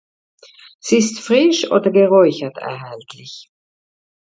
[0.79, 3.51] Sie ist frisch oder geräuchert erhältlich.